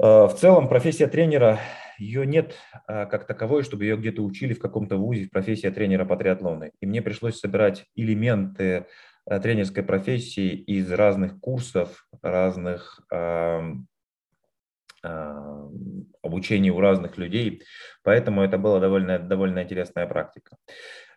[0.00, 1.58] Э, в целом профессия тренера,
[1.98, 2.54] ее нет
[2.88, 6.70] э, как таковой, чтобы ее где-то учили в каком-то вузе, профессия тренера по триатлону.
[6.80, 8.86] И мне пришлось собирать элементы
[9.26, 13.86] э, тренерской профессии из разных курсов, разных эм,
[16.22, 17.62] обучений у разных людей,
[18.02, 20.56] поэтому это была довольно, довольно интересная практика.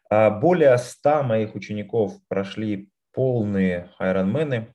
[0.09, 4.73] А более 100 моих учеников прошли полные айронмены,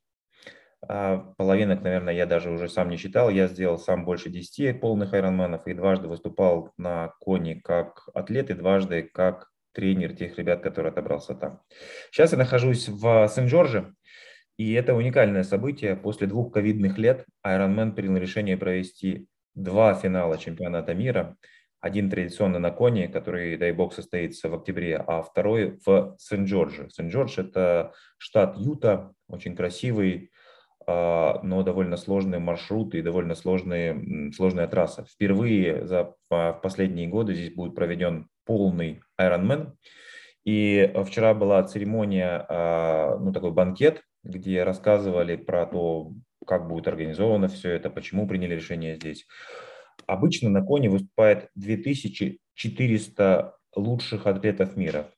[0.87, 3.31] половинок, наверное, я даже уже сам не считал.
[3.31, 8.55] Я сделал сам больше 10 полных айронменов и дважды выступал на коне как атлет и
[8.55, 11.61] дважды как тренер тех ребят, которые отобрался там.
[12.11, 13.95] Сейчас я нахожусь в Сен-Джорже,
[14.57, 15.97] и это уникальное событие.
[15.97, 21.37] После двух ковидных лет Ironman принял решение провести два финала чемпионата мира.
[21.81, 26.89] Один традиционно на коне, который, дай бог, состоится в октябре, а второй в Сен-Джорже.
[26.91, 30.38] Сен-Джордж– это штат Юта, очень красивый, а,
[30.89, 35.05] но довольно сложные маршруты и довольно сложные, сложная трасса.
[35.05, 39.75] Впервые за в последние годы здесь будет проведен полный Ironman.
[40.45, 46.13] И вчера была церемония, а, ну такой банкет, где рассказывали про то,
[46.47, 49.27] как будет организовано все это, почему приняли решение здесь.
[50.07, 55.11] Обычно на коне выступает 2400 лучших атлетов мира.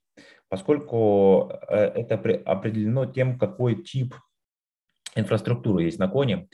[0.49, 4.15] Поскольку э, это определено тем, какой тип
[5.15, 6.47] инфраструктура есть на коне.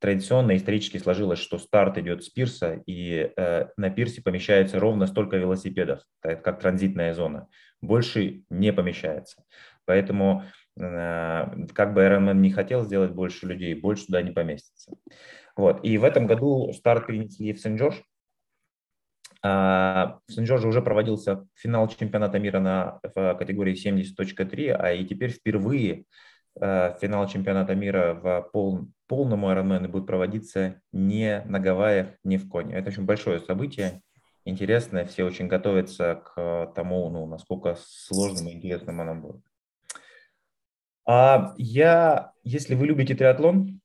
[0.00, 5.36] Традиционно исторически сложилось, что старт идет с пирса, и э, на пирсе помещается ровно столько
[5.36, 7.48] велосипедов, так, как транзитная зона.
[7.82, 9.44] Больше не помещается.
[9.84, 10.44] Поэтому,
[10.78, 14.92] э, как бы Ironman не хотел сделать больше людей, больше туда не поместится.
[15.54, 15.84] Вот.
[15.84, 17.96] И в этом году старт перенесли в Сен-Джордж.
[19.42, 25.30] А, в Сен-Джорже уже проводился финал чемпионата мира на, в категории 70.3, а и теперь
[25.30, 26.04] впервые
[26.56, 32.74] финал чемпионата мира в пол, полном Ironman будет проводиться не на Гавайях, не в Коне.
[32.74, 34.02] Это очень большое событие,
[34.44, 39.42] интересное, все очень готовятся к тому, ну, насколько сложным и интересным оно будет.
[41.06, 43.80] А я, если вы любите триатлон,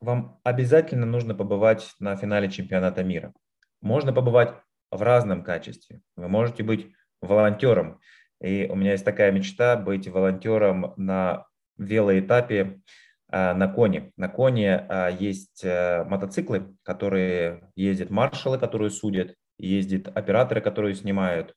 [0.00, 3.34] вам обязательно нужно побывать на финале чемпионата мира.
[3.82, 4.54] Можно побывать
[4.90, 6.00] в разном качестве.
[6.16, 8.00] Вы можете быть волонтером.
[8.40, 11.46] И у меня есть такая мечта быть волонтером на
[11.80, 12.80] велоэтапе
[13.28, 14.12] а, на коне.
[14.16, 21.54] На коне а, есть э, мотоциклы, которые ездят маршалы, которые судят, ездят операторы, которые снимают,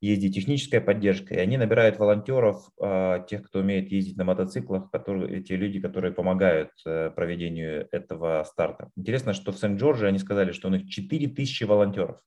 [0.00, 5.42] ездит техническая поддержка, и они набирают волонтеров, а, тех, кто умеет ездить на мотоциклах, которые,
[5.42, 8.90] те люди, которые помогают э, проведению этого старта.
[8.96, 12.20] Интересно, что в Сент-Джордже они сказали, что у них 4000 волонтеров.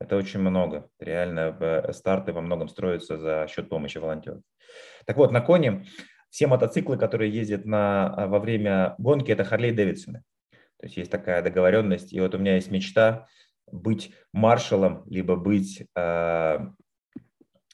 [0.00, 0.88] Это очень много.
[1.00, 4.42] Реально э, старты во многом строятся за счет помощи волонтеров.
[5.06, 5.84] Так вот, на коне
[6.30, 10.22] все мотоциклы, которые ездят на, а, во время гонки, это Харлей Дэвидсоны.
[10.78, 12.12] То есть есть такая договоренность.
[12.12, 13.26] И вот у меня есть мечта
[13.70, 16.72] быть маршалом, либо быть, а,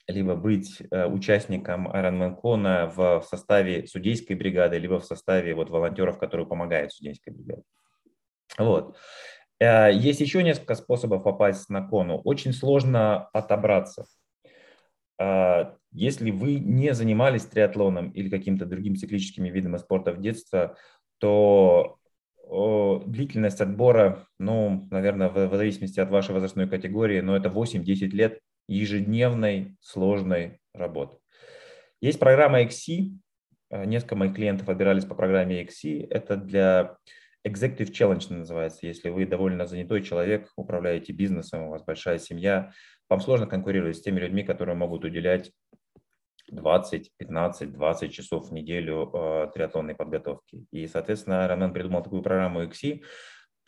[0.06, 6.18] либо быть а, участником Ironman Кона в составе судейской бригады, либо в составе вот волонтеров,
[6.18, 7.62] которые помогают судейской бригаде.
[8.58, 8.96] Вот.
[9.60, 12.20] Есть еще несколько способов попасть на кону.
[12.24, 14.04] Очень сложно отобраться.
[15.94, 20.74] Если вы не занимались триатлоном или каким-то другим циклическими видами спорта в детстве,
[21.18, 21.98] то
[23.06, 29.76] длительность отбора, ну, наверное, в, зависимости от вашей возрастной категории, но это 8-10 лет ежедневной
[29.80, 31.16] сложной работы.
[32.00, 33.12] Есть программа XC,
[33.70, 36.96] э, несколько моих клиентов отбирались по программе XC, это для
[37.46, 42.72] Executive Challenge называется, если вы довольно занятой человек, управляете бизнесом, у вас большая семья,
[43.08, 45.52] вам сложно конкурировать с теми людьми, которые могут уделять
[46.50, 50.66] 20, 15, 20 часов в неделю э, триатлонной подготовки.
[50.70, 53.02] И, соответственно, Роман придумал такую программу XC,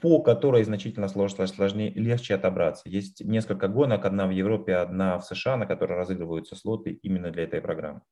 [0.00, 2.88] по которой значительно сложнее, сложнее, легче отобраться.
[2.88, 7.44] Есть несколько гонок, одна в Европе, одна в США, на которой разыгрываются слоты именно для
[7.44, 8.02] этой программы.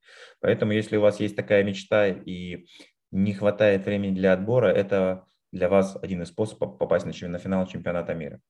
[0.40, 2.66] Поэтому, если у вас есть такая мечта и
[3.10, 7.66] не хватает времени для отбора, это для вас один из способов попасть на, на финал
[7.66, 8.40] чемпионата мира.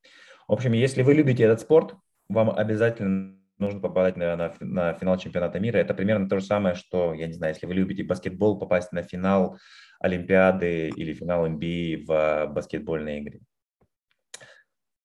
[0.47, 1.97] В общем, если вы любите этот спорт,
[2.29, 5.79] вам обязательно нужно попадать на, на, на финал чемпионата мира.
[5.79, 9.03] Это примерно то же самое, что, я не знаю, если вы любите баскетбол, попасть на
[9.03, 9.59] финал
[10.01, 13.41] Олимпиады или финал NBA в баскетбольной игре.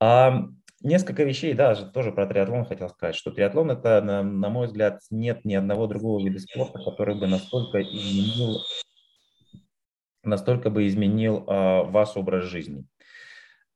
[0.01, 0.48] А,
[0.81, 5.01] несколько вещей, да, тоже про триатлон хотел сказать, что триатлон это, на, на мой взгляд,
[5.10, 8.57] нет ни одного другого вида спорта, который бы настолько изменил,
[10.24, 12.86] настолько бы изменил а, ваш образ жизни.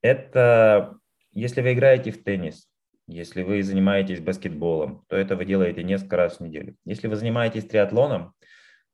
[0.02, 0.98] Это,
[1.32, 2.68] если вы играете в теннис,
[3.08, 6.78] если вы занимаетесь баскетболом, то это вы делаете несколько раз в неделю.
[6.86, 8.34] Если вы занимаетесь триатлоном,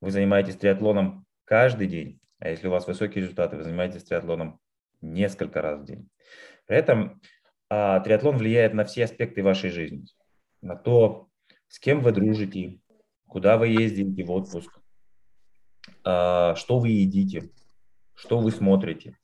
[0.02, 2.20] вы занимаетесь триатлоном каждый день.
[2.40, 4.60] А если у вас высокие результаты, вы занимаетесь триатлоном
[5.02, 6.10] несколько раз в день.
[6.66, 7.22] При этом
[7.70, 10.06] а, триатлон влияет на все аспекты вашей жизни.
[10.62, 11.28] На то,
[11.68, 12.80] с кем вы дружите,
[13.28, 14.80] куда вы ездите в отпуск,
[16.04, 17.52] а, что вы едите,
[18.16, 19.19] что вы смотрите.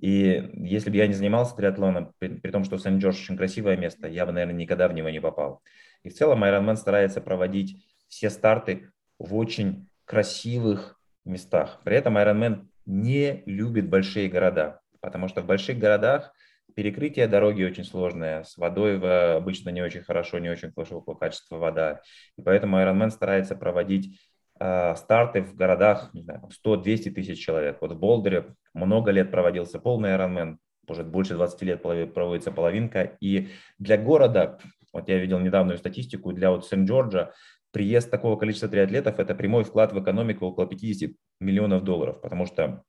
[0.00, 4.08] И если бы я не занимался триатлоном, при, при том, что Сент-Джордж очень красивое место,
[4.08, 5.62] я бы, наверное, никогда в него не попал.
[6.04, 11.80] И в целом Ironman старается проводить все старты в очень красивых местах.
[11.84, 16.32] При этом Ironman не любит большие города, потому что в больших городах
[16.74, 18.98] перекрытие дороги очень сложное, с водой
[19.36, 22.02] обычно не очень хорошо, не очень высокого качества вода.
[22.36, 24.16] И поэтому Ironman старается проводить
[24.60, 27.78] старты в городах 100-200 тысяч человек.
[27.80, 30.56] Вот в Болдере много лет проводился полный Ironman,
[30.88, 33.16] уже больше 20 лет проводится половинка.
[33.20, 34.58] И для города,
[34.92, 37.32] вот я видел недавнюю статистику, для вот Сент-Джорджа
[37.70, 41.10] приезд такого количества триатлетов– это прямой вклад в экономику около 50
[41.40, 42.82] миллионов долларов, потому что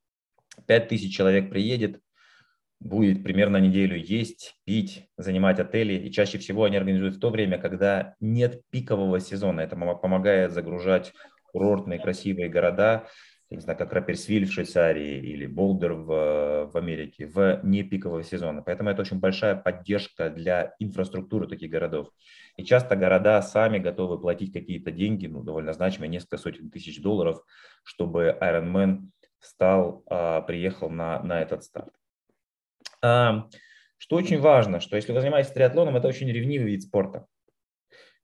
[0.67, 1.99] 5 тысяч человек приедет,
[2.79, 5.93] будет примерно неделю есть, пить, занимать отели.
[5.95, 9.59] И чаще всего они организуют в то время, когда нет пикового сезона.
[9.59, 11.11] Это помогает загружать
[11.51, 13.07] курортные красивые города,
[13.49, 18.61] я не знаю, как Рапперсвиль в Швейцарии или Болдер в, в Америке, в непикового сезона.
[18.61, 22.09] Поэтому это очень большая поддержка для инфраструктуры таких городов.
[22.57, 27.41] И часто города сами готовы платить какие-то деньги, ну, довольно значимые, несколько сотен тысяч долларов,
[27.83, 29.09] чтобы Ironman
[29.39, 31.93] стал, а, приехал на, на этот старт.
[33.01, 33.47] А,
[33.97, 37.25] что очень важно, что если вы занимаетесь триатлоном, это очень ревнивый вид спорта.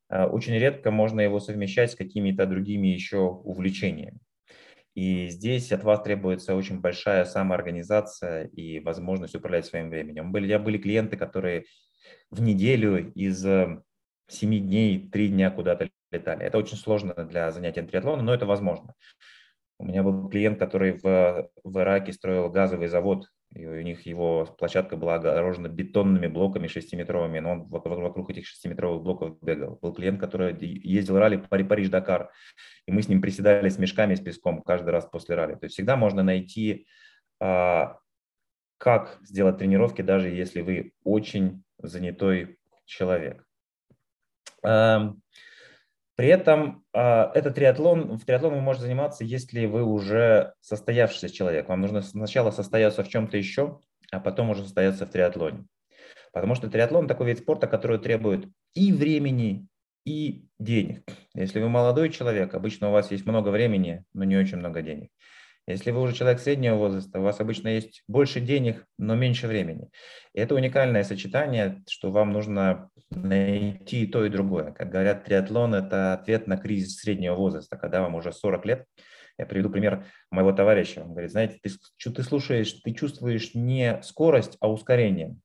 [0.10, 4.20] А, очень редко можно его совмещать с какими-то другими еще увлечениями.
[4.94, 10.32] И здесь от вас требуется очень большая самоорганизация и возможность управлять своим временем.
[10.32, 11.66] Были, я были клиенты, которые
[12.32, 13.82] в неделю из э,
[14.28, 16.46] семи дней три дня куда-то летали.
[16.46, 18.94] Это очень сложно для занятия триатлоном, но это возможно.
[19.78, 24.46] У меня был клиент, который в, в Ираке строил газовый завод и у них его
[24.46, 29.80] площадка была огорожена бетонными блоками шестиметровыми, но он вокруг этих шестиметровых блоков бегал.
[29.82, 32.32] Был клиент, который ездил ралли Париж-Дакар,
[32.86, 35.54] и мы с ним приседали с мешками с песком каждый раз после ралли.
[35.54, 36.86] То есть всегда можно найти,
[37.40, 37.98] а,
[38.78, 43.46] как сделать тренировки, даже если вы очень занятой человек.
[46.16, 47.00] При этом э,
[47.34, 51.68] этот триатлон, в триатлон вы можете заниматься, если вы уже состоявшийся человек.
[51.68, 53.80] Вам нужно сначала состояться в чем-то еще,
[54.12, 55.66] а потом уже состояться в триатлоне.
[56.32, 59.68] Потому что триатлон такой вид спорта, который требует и времени,
[60.06, 61.04] и денег.
[61.34, 65.10] Если вы молодой человек, обычно у вас есть много времени, но не очень много денег.
[65.68, 69.90] Если вы уже человек среднего возраста, у вас обычно есть больше денег, но меньше времени.
[70.34, 74.72] И это уникальное сочетание, что вам нужно найти то, и другое.
[74.74, 78.86] Как говорят, триатлон– это ответ на кризис среднего возраста, когда вам уже 40 лет.
[79.40, 81.02] Я приведу пример моего товарища.
[81.02, 81.72] Он говорит, знаете, ты,
[82.12, 85.36] ты слушаешь, ты чувствуешь не скорость, а ускорение.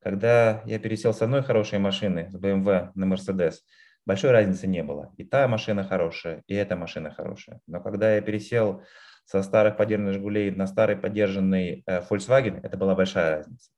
[0.00, 3.56] Когда я пересел с одной хорошей машины, с BMW на Mercedes,
[4.06, 5.12] большой разницы не было.
[5.16, 7.60] И та машина хорошая, и эта машина хорошая.
[7.66, 8.84] Но когда я пересел
[9.26, 13.70] со старых подержанных «Жигулей» на старый подержанный э, Volkswagen, это была большая разница.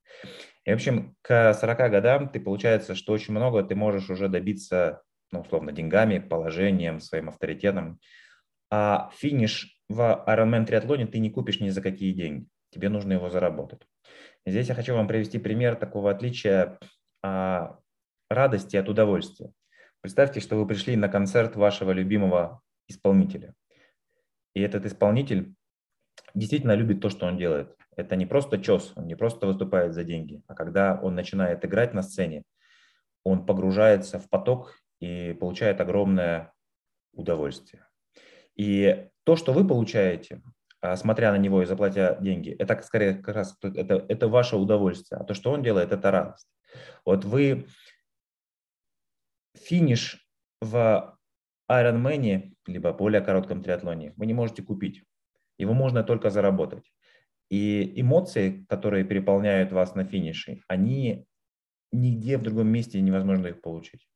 [0.64, 5.02] И, в общем, к 40 годам ты получается, что очень много ты можешь уже добиться,
[5.32, 7.98] ну, условно, деньгами, положением, своим авторитетом.
[8.70, 12.46] А финиш в Ironman триатлоне ты не купишь ни за какие деньги.
[12.70, 13.80] Тебе нужно его заработать.
[14.44, 16.78] Здесь я хочу вам привести пример такого отличия
[17.22, 17.78] а,
[18.28, 19.52] радости от удовольствия.
[20.02, 23.54] Представьте, что вы пришли на концерт вашего любимого исполнителя.
[24.58, 25.54] И этот исполнитель
[26.34, 27.76] действительно любит то, что он делает.
[27.96, 31.94] Это не просто чес, он не просто выступает за деньги, а когда он начинает играть
[31.94, 32.42] на сцене,
[33.22, 36.52] он погружается в поток и получает огромное
[37.12, 37.86] удовольствие.
[38.56, 40.42] И то, что вы получаете,
[40.80, 45.20] а, смотря на него и заплатя деньги, это скорее как раз это, это ваше удовольствие.
[45.20, 46.48] А то, что он делает, это радость.
[47.04, 47.68] Вот вы
[49.54, 50.28] финиш
[50.60, 51.16] в
[51.70, 55.02] Ironman, либо более коротком триатлоне, вы не можете купить.
[55.58, 56.92] Его можно только заработать.
[57.50, 61.26] И эмоции, которые переполняют вас на финише, они
[61.92, 64.06] нигде в другом месте невозможно их получить.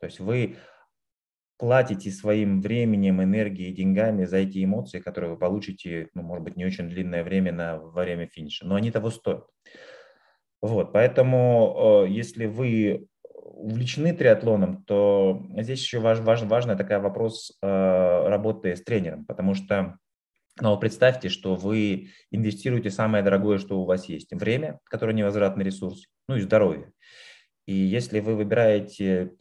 [0.00, 0.56] То есть вы
[1.58, 6.64] платите своим временем, энергией, деньгами за эти эмоции, которые вы получите, ну, может быть, не
[6.64, 9.46] очень длинное время на, во время финиша, но они того стоят.
[10.62, 13.06] Вот, поэтому, э, если вы
[13.56, 19.54] увлечены триатлоном, то здесь еще важ, важ, важный такой вопрос э, работы с тренером, потому
[19.54, 19.98] что
[20.60, 26.06] ну, представьте, что вы инвестируете самое дорогое, что у вас есть, время, которое невозвратный ресурс,
[26.28, 26.92] ну и здоровье.
[27.66, 29.32] И если вы выбираете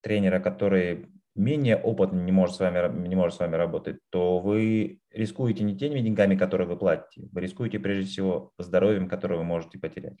[0.00, 5.00] тренера, который менее опытный не может, с вами, не может с вами работать, то вы
[5.12, 9.78] рискуете не теми деньгами, которые вы платите, вы рискуете прежде всего здоровьем, которое вы можете
[9.78, 10.18] потерять.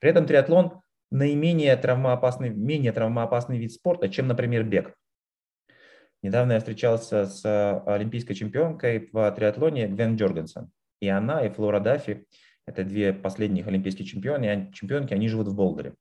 [0.00, 0.80] При этом триатлон
[1.10, 4.94] наименее травмоопасный, менее травмоопасный вид спорта, чем, например, бег.
[6.22, 10.70] Недавно я встречался с э, олимпийской чемпионкой в триатлоне Гвен Джоргенсон.
[11.00, 12.26] И она, и Флора Даффи,
[12.66, 15.94] это две последних олимпийские чемпионы, чемпионки, они живут в Болдере.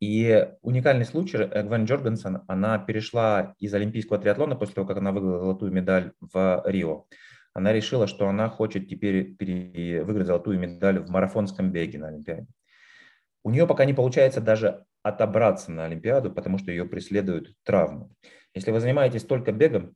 [0.00, 5.12] И уникальный случай, э, Гвен Джоргенсон, она перешла из олимпийского триатлона после того, как она
[5.12, 7.06] выиграла золотую медаль в Рио.
[7.54, 12.46] Она решила, что она хочет теперь выиграть золотую медаль в марафонском беге на Олимпиаде.
[13.42, 18.10] У нее пока не получается даже отобраться на Олимпиаду, потому что ее преследуют травмы.
[18.54, 19.94] Если вы занимаетесь только бегом,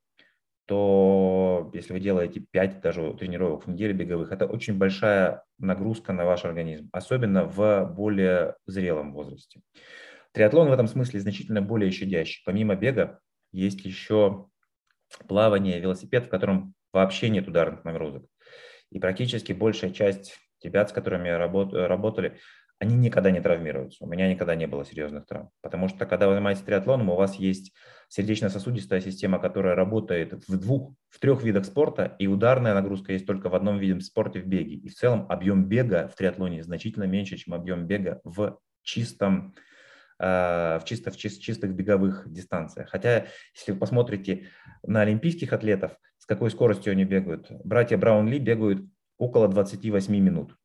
[0.66, 6.24] то если вы делаете 5 даже тренировок в неделю беговых, это очень большая нагрузка на
[6.24, 9.60] ваш организм, особенно в более зрелом возрасте.
[10.32, 12.42] Триатлон в этом смысле значительно более щадящий.
[12.46, 13.20] Помимо бега
[13.52, 14.46] есть еще
[15.28, 18.24] плавание, велосипед, в котором вообще нет ударных нагрузок.
[18.90, 22.38] И практически большая часть ребят, с которыми работали,
[22.78, 24.04] они никогда не травмируются.
[24.04, 25.50] У меня никогда не было серьезных травм.
[25.62, 27.72] Потому что когда вы занимаетесь триатлоном, у вас есть
[28.08, 33.48] сердечно-сосудистая система, которая работает в двух, в трех видах спорта, и ударная нагрузка есть только
[33.48, 34.74] в одном виде спорта в беге.
[34.76, 39.54] И в целом объем бега в триатлоне значительно меньше, чем объем бега в чистом
[40.18, 42.90] э, в, чисто, в чис, чистых беговых дистанциях.
[42.90, 44.48] Хотя, если вы посмотрите
[44.82, 48.84] на олимпийских атлетов, с какой скоростью они бегают, братья Браун-Ли бегают
[49.16, 50.56] около 28 минут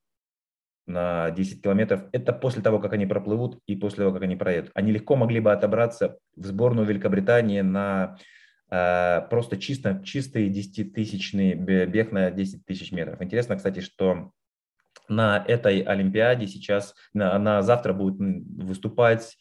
[0.90, 4.72] на 10 километров, это после того, как они проплывут и после того, как они проедут.
[4.74, 8.18] Они легко могли бы отобраться в сборную Великобритании на
[8.72, 13.22] э, просто чисто, чистый 10-тысячный бег на 10 тысяч метров.
[13.22, 14.32] Интересно, кстати, что
[15.08, 19.38] на этой Олимпиаде сейчас, на, на завтра будут выступать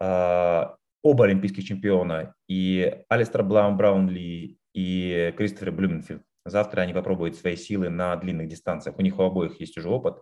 [0.00, 0.64] э,
[1.02, 6.22] оба олимпийских чемпиона, и Алистер Блаун Браунли, и Кристофер Блюменфилд.
[6.44, 8.98] Завтра они попробуют свои силы на длинных дистанциях.
[8.98, 10.16] У них у обоих есть уже опыт.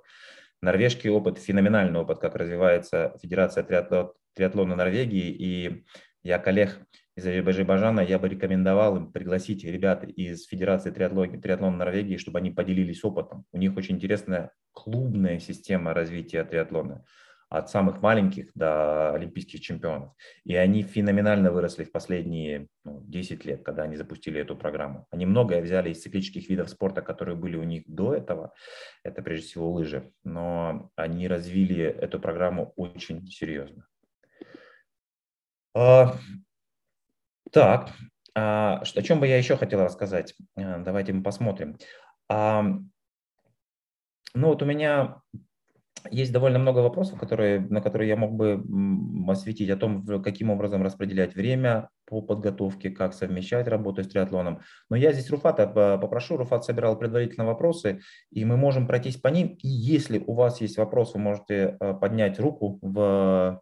[0.60, 5.30] Норвежский опыт, феноменальный опыт, как развивается Федерация триатлона, Норвегии.
[5.30, 5.84] И
[6.22, 6.80] я коллег
[7.16, 12.50] из Азербайджана, я бы рекомендовал им пригласить ребят из Федерации триатлона, триатлона Норвегии, чтобы они
[12.50, 13.44] поделились опытом.
[13.52, 17.04] У них очень интересная клубная система развития триатлона
[17.48, 20.12] от самых маленьких до олимпийских чемпионов.
[20.44, 25.06] И они феноменально выросли в последние ну, 10 лет, когда они запустили эту программу.
[25.10, 28.52] Они многое взяли из циклических видов спорта, которые были у них до этого.
[29.02, 30.12] Это прежде всего лыжи.
[30.24, 33.86] Но они развили эту программу очень серьезно.
[35.74, 36.16] А,
[37.50, 37.90] так,
[38.34, 40.34] а, о чем бы я еще хотел рассказать?
[40.56, 41.78] А, давайте мы посмотрим.
[42.28, 42.62] А,
[44.34, 45.22] ну вот у меня
[46.10, 48.62] есть довольно много вопросов, которые, на которые я мог бы
[49.28, 54.60] осветить о том, каким образом распределять время по подготовке, как совмещать работу с триатлоном.
[54.90, 58.00] Но я здесь Руфата попрошу, Руфат собирал предварительно вопросы,
[58.30, 59.58] и мы можем пройтись по ним.
[59.62, 63.60] И если у вас есть вопрос, вы можете э, поднять руку в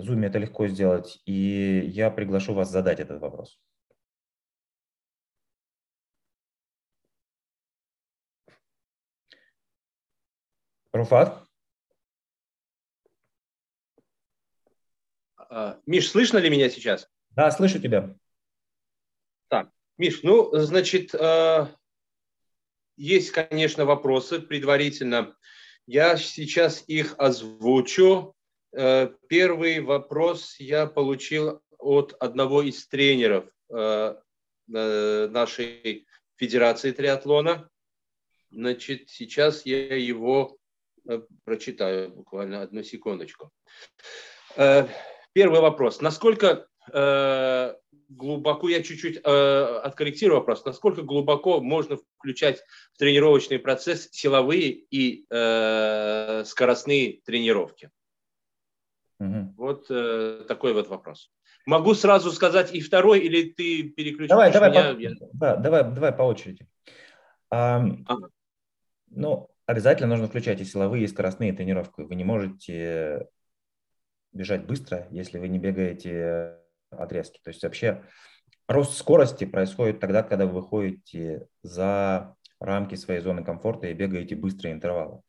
[0.00, 3.58] Zoom, это легко сделать, и я приглашу вас задать этот вопрос.
[10.92, 11.44] Руфат?
[15.36, 17.08] А, Миш, слышно ли меня сейчас?
[17.30, 18.16] Да, слышу тебя.
[19.48, 21.70] Так, Миш, ну, значит, а,
[22.96, 25.36] есть, конечно, вопросы предварительно.
[25.86, 28.34] Я сейчас их озвучу.
[28.74, 33.44] А, первый вопрос я получил от одного из тренеров
[34.66, 37.70] нашей Федерации триатлона.
[38.50, 40.57] Значит, сейчас я его Э,
[41.44, 43.50] прочитаю буквально одну секундочку.
[44.56, 44.86] Э,
[45.32, 46.00] первый вопрос.
[46.00, 47.74] Насколько э,
[48.08, 52.62] глубоко, я чуть-чуть откорректирую вопрос, насколько глубоко можно включать
[52.92, 55.24] в тренировочный процесс силовые и
[56.46, 57.90] скоростные тренировки?
[59.20, 59.54] Угу.
[59.56, 59.88] Вот
[60.46, 61.30] такой вот вопрос.
[61.68, 65.10] Могу сразу сказать и второй, или ты переключишь давай, давай, меня?
[65.20, 66.66] По, да, давай, давай по очереди.
[67.50, 68.30] А, ага.
[69.10, 72.00] Ну, обязательно нужно включать и силовые, и скоростные тренировки.
[72.00, 73.28] Вы не можете
[74.32, 76.54] бежать быстро, если вы не бегаете
[76.90, 77.38] отрезки.
[77.44, 78.02] То есть вообще
[78.66, 84.72] рост скорости происходит тогда, когда вы выходите за рамки своей зоны комфорта и бегаете быстрые
[84.72, 85.20] интервалы.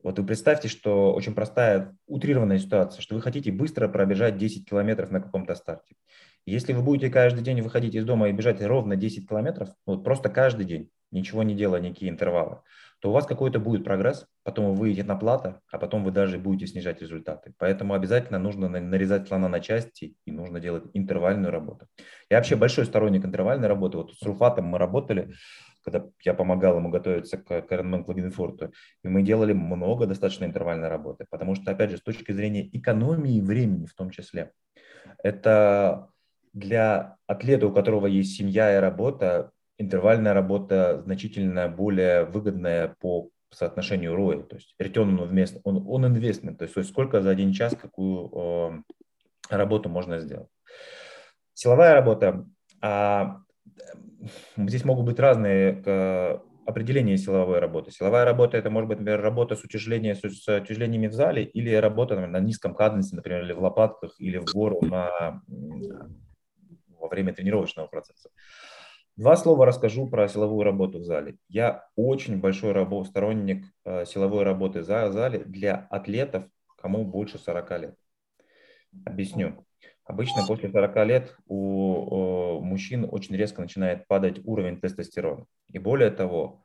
[0.00, 5.10] Вот вы представьте, что очень простая утрированная ситуация, что вы хотите быстро пробежать 10 километров
[5.10, 5.96] на каком-то старте.
[6.44, 10.28] Если вы будете каждый день выходить из дома и бежать ровно 10 километров, вот просто
[10.28, 12.60] каждый день, ничего не делая, никакие интервалы,
[13.00, 16.38] то у вас какой-то будет прогресс, потом вы выйдете на плата, а потом вы даже
[16.38, 17.52] будете снижать результаты.
[17.58, 21.86] Поэтому обязательно нужно нарезать слона на части и нужно делать интервальную работу.
[22.30, 23.98] Я вообще большой сторонник интервальной работы.
[23.98, 25.32] Вот с Руфатом мы работали,
[25.84, 28.72] когда я помогал ему готовиться к Ironman Klagenfurt,
[29.04, 33.40] и мы делали много достаточно интервальной работы, потому что, опять же, с точки зрения экономии
[33.40, 34.52] времени в том числе,
[35.22, 36.08] это
[36.52, 44.14] для атлета, у которого есть семья и работа, интервальная работа значительно более выгодная по соотношению
[44.14, 47.74] ROI, то есть return on investment, он, он investment, то есть, сколько за один час,
[47.74, 48.82] какую
[49.50, 50.48] э, работу можно сделать.
[51.54, 52.46] Силовая работа.
[52.82, 53.38] А,
[54.56, 57.90] здесь могут быть разные э, определения силовой работы.
[57.90, 62.14] Силовая работа– это может быть, например, работа с, утяжелением, с утяжелениями в зале или работа
[62.14, 65.40] например, на низком каденсе, например, или в лопатках, или в гору на,
[66.88, 68.30] во время тренировочного процесса.
[69.16, 71.38] Два слова расскажу про силовую работу в зале.
[71.48, 76.44] Я очень большой рабо- сторонник э, силовой работы в зале для атлетов,
[76.76, 77.94] кому больше 40 лет.
[79.06, 79.64] Объясню.
[80.04, 85.46] Обычно после 40 лет у, у мужчин очень резко начинает падать уровень тестостерона.
[85.72, 86.62] И более того,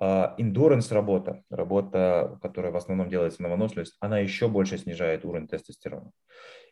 [0.00, 6.10] endurance работа, работа, которая в основном делается на выносливость, она еще больше снижает уровень тестостерона.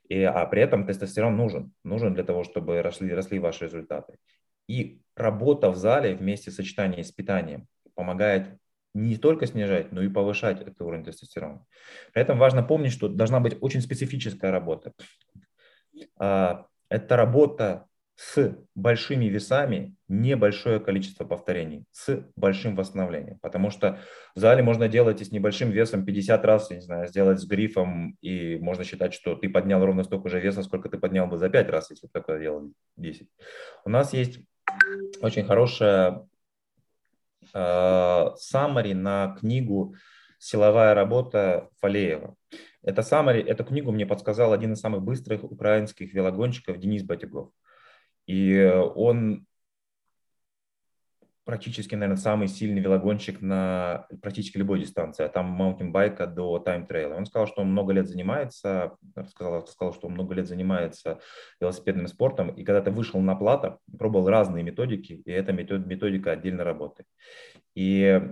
[0.08, 4.18] И, а при этом тестостерон нужен, нужен для того, чтобы росли, росли ваши результаты.
[4.66, 8.58] И работа в зале вместе с сочетанием с питанием помогает
[8.94, 11.64] не только снижать, но и повышать этот уровень тестостерона.
[12.12, 14.92] При этом важно помнить, что должна быть очень специфическая работа.
[16.16, 23.40] А, это работа с большими весами, небольшое количество повторений, с большим восстановлением.
[23.40, 23.98] Потому что
[24.36, 27.44] в зале можно делать и с небольшим весом 50 раз, я не знаю, сделать с
[27.44, 31.38] грифом, и можно считать, что ты поднял ровно столько же веса, сколько ты поднял бы
[31.38, 33.28] за 5 раз, если бы такое делал 10.
[33.84, 34.38] У нас есть
[35.20, 36.26] очень хорошая
[37.52, 39.94] э, summary на книгу
[40.38, 42.34] «Силовая работа» Фалеева.
[42.82, 47.50] Это summary, эту книгу мне подсказал один из самых быстрых украинских велогонщиков Денис Батюгов.
[48.26, 48.62] И
[48.94, 49.46] он
[51.44, 57.04] практически, наверное, самый сильный велогонщик на практически любой дистанции, а там маунтинбайка до time trial
[57.04, 57.14] а.
[57.14, 58.96] Он сказал, что он много лет занимается,
[59.30, 61.20] сказал, сказал, что он много лет занимается
[61.60, 67.06] велосипедным спортом, и когда-то вышел на плато, пробовал разные методики, и эта методика отдельно работает.
[67.74, 68.22] И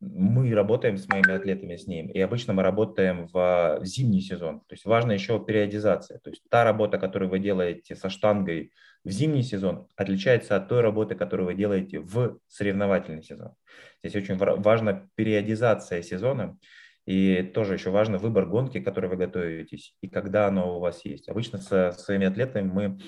[0.00, 4.60] мы работаем с моими атлетами с ним, и обычно мы работаем в зимний сезон.
[4.60, 6.18] То есть важна еще периодизация.
[6.18, 8.72] То есть та работа, которую вы делаете со штангой
[9.04, 13.54] в зимний сезон, отличается от той работы, которую вы делаете в соревновательный сезон.
[14.02, 16.58] Здесь очень важна периодизация сезона,
[17.06, 21.04] и тоже еще важно выбор гонки, к которой вы готовитесь, и когда оно у вас
[21.04, 21.28] есть.
[21.28, 22.98] Обычно со своими атлетами мы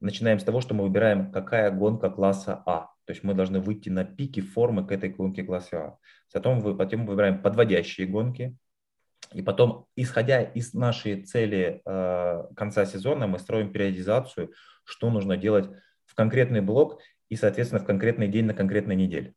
[0.00, 2.88] начинаем с того, что мы выбираем, какая гонка класса А.
[3.04, 5.98] То есть мы должны выйти на пике формы к этой гонке класса А.
[6.32, 8.56] Потом, вы, потом выбираем подводящие гонки.
[9.34, 14.52] И потом, исходя из нашей цели э, конца сезона, мы строим периодизацию,
[14.84, 15.68] что нужно делать
[16.06, 19.34] в конкретный блок и, соответственно, в конкретный день на конкретной неделе.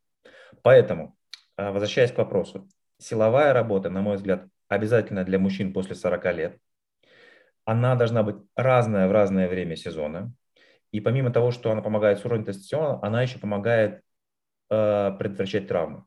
[0.62, 1.18] Поэтому,
[1.58, 6.58] э, возвращаясь к вопросу, силовая работа, на мой взгляд, обязательно для мужчин после 40 лет.
[7.66, 10.32] Она должна быть разная в разное время сезона.
[10.92, 14.04] И помимо того, что она помогает с уровнем тестостерона, она еще помогает
[14.70, 16.06] э, предотвращать травмы.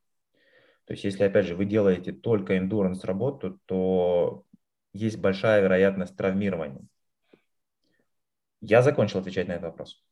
[0.90, 4.42] То есть если, опять же, вы делаете только endurance работу, то
[4.92, 6.84] есть большая вероятность травмирования.
[8.60, 10.04] Я закончил отвечать на этот вопрос.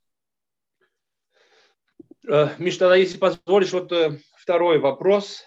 [2.29, 5.43] Э, Миш, тогда, если позволишь, вот э, второй вопрос.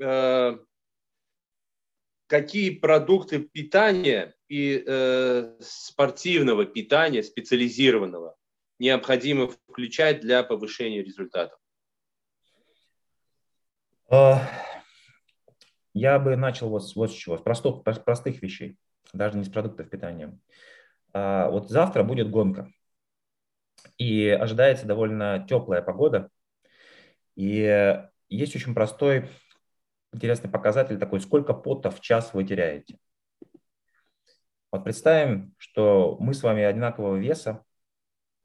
[0.00, 0.56] Э,
[2.28, 4.84] какие продукты питания и
[5.58, 8.36] спортивного питания, специализированного,
[8.78, 11.59] необходимо включать для повышения результатов?
[14.12, 14.42] А,
[15.94, 18.76] я бы начал вот, вот с чего, с простых, простых вещей,
[19.12, 20.36] даже не с продуктов питания.
[21.12, 22.72] А, вот завтра будет гонка,
[23.98, 26.28] и ожидается довольно теплая погода,
[27.36, 29.28] и есть очень простой,
[30.12, 32.98] интересный показатель такой, сколько пота в час вы теряете.
[34.72, 37.64] Вот представим, что мы с вами одинакового веса,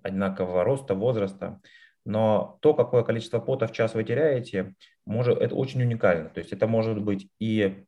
[0.03, 1.59] одинакового роста, возраста,
[2.05, 6.29] но то, какое количество пота в час вы теряете, может, это очень уникально.
[6.29, 7.83] То есть это может быть и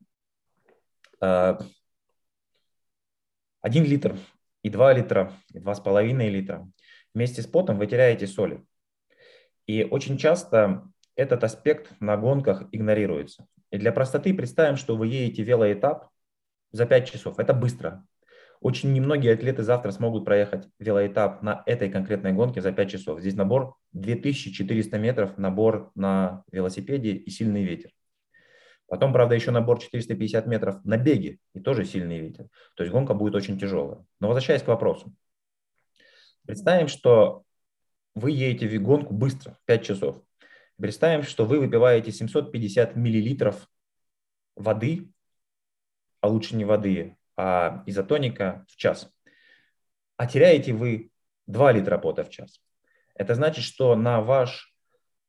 [1.22, 1.58] э,
[3.62, 4.18] 1 литр,
[4.64, 6.68] и 2 литра, и 2,5 литра.
[7.14, 8.66] Вместе с потом вы теряете соли.
[9.68, 10.84] И очень часто
[11.16, 13.48] этот аспект на гонках игнорируется.
[13.72, 16.10] И для простоты представим, что вы едете велоэтап
[16.72, 17.40] за 5 часов.
[17.40, 18.06] Это быстро.
[18.60, 23.20] Очень немногие атлеты завтра смогут проехать велоэтап на этой конкретной гонке за 5 часов.
[23.20, 27.92] Здесь набор 2400 метров, набор на велосипеде и сильный ветер.
[28.88, 32.48] Потом, правда, еще набор 450 метров на беге и тоже сильный ветер.
[32.76, 34.06] То есть гонка будет очень тяжелая.
[34.20, 35.14] Но возвращаясь к вопросу.
[36.46, 37.44] Представим, что
[38.16, 40.22] вы едете в гонку быстро, 5 часов.
[40.78, 43.68] Представим, что вы выпиваете 750 миллилитров
[44.56, 45.12] воды,
[46.22, 49.10] а лучше не воды, а изотоника в час.
[50.18, 51.12] А теряете вы
[51.46, 52.60] 2 литра пота в час.
[53.16, 54.74] Это значит, что на ваш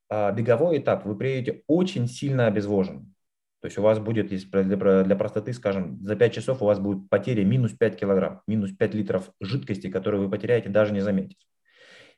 [0.08, 3.14] а, беговой этап вы приедете очень сильно обезвоженным.
[3.60, 7.44] То есть у вас будет, для, простоты, скажем, за 5 часов у вас будет потеря
[7.44, 11.38] минус 5 килограмм, минус 5 литров жидкости, которые вы потеряете, даже не заметив.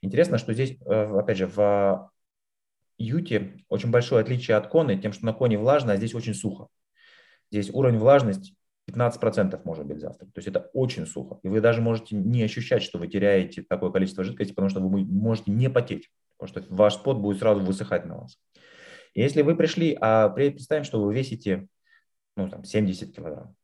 [0.02, 2.10] Интересно, что здесь, э, опять же, в
[2.98, 6.68] Юте очень большое отличие от Коны, тем, что на Коне влажно, а здесь очень сухо.
[7.50, 8.54] Здесь уровень влажности
[8.90, 10.26] 15% может быть завтра.
[10.26, 11.38] То есть это очень сухо.
[11.42, 15.04] И вы даже можете не ощущать, что вы теряете такое количество жидкости, потому что вы
[15.04, 18.38] можете не потеть, потому что ваш пот будет сразу высыхать на вас.
[19.14, 21.66] Если вы пришли, а представим, что вы весите
[22.36, 23.54] ну, там, 70 килограмм,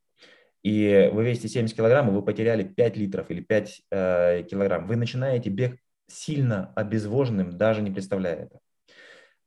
[0.62, 4.96] и вы весите 70 килограмм, и вы потеряли 5 литров или 5 э, килограмм, вы
[4.96, 8.58] начинаете бег сильно обезвоженным, даже не представляя это.